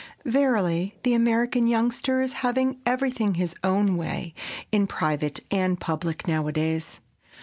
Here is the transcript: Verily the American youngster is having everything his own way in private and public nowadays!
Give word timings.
Verily 0.25 0.95
the 1.03 1.13
American 1.13 1.67
youngster 1.67 2.23
is 2.23 2.33
having 2.41 2.79
everything 2.87 3.35
his 3.35 3.53
own 3.63 3.97
way 3.97 4.33
in 4.71 4.87
private 4.87 5.41
and 5.51 5.79
public 5.79 6.27
nowadays! 6.27 7.01